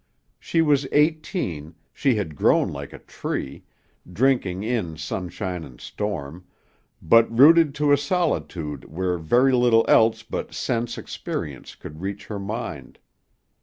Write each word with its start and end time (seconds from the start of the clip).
She 0.39 0.63
was 0.63 0.87
eighteen, 0.91 1.75
she 1.93 2.15
had 2.15 2.35
grown 2.35 2.69
like 2.69 2.91
a 2.91 2.97
tree, 2.97 3.65
drinking 4.11 4.63
in 4.63 4.97
sunshine 4.97 5.63
and 5.63 5.79
storm, 5.79 6.43
but 7.03 7.29
rooted 7.29 7.75
to 7.75 7.91
a 7.91 7.97
solitude 7.99 8.85
where 8.85 9.19
very 9.19 9.51
little 9.53 9.85
else 9.87 10.23
but 10.23 10.55
sense 10.55 10.97
experience 10.97 11.75
could 11.75 12.01
reach 12.01 12.25
her 12.25 12.39
mind. 12.39 12.97